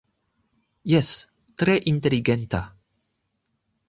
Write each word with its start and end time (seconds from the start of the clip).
Jes, 0.93 1.11
tre 1.63 1.75
inteligenta! 1.91 2.63